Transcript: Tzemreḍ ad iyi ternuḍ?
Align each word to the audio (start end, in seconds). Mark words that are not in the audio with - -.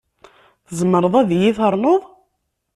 Tzemreḍ 0.67 1.13
ad 1.21 1.29
iyi 1.35 1.51
ternuḍ? 1.57 2.01